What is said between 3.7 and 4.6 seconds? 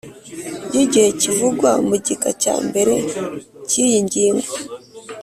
iyi ngingo